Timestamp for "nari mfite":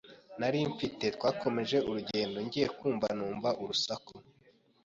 0.39-1.05